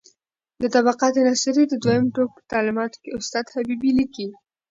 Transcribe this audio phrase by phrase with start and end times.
[0.61, 4.27] د طبقات ناصري د دویم ټوک په تعلیقاتو کې استاد حبیبي لیکي: